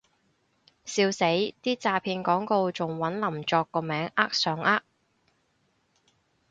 [0.83, 1.23] 笑死，
[1.61, 4.81] 啲詐騙廣告仲搵林作個名呃上呃